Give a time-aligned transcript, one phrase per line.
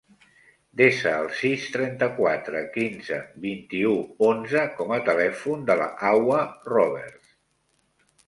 [0.79, 3.93] Desa el sis, trenta-quatre, quinze, vint-i-u,
[4.29, 6.39] onze com a telèfon de la Hawa
[6.73, 7.37] Roberts.